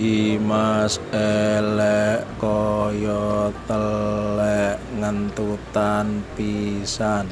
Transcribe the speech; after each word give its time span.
Imas 0.00 0.96
elek 1.12 2.24
kaya 2.40 3.52
telek 3.68 4.80
ngentutan 4.96 6.24
pisan. 6.32 7.28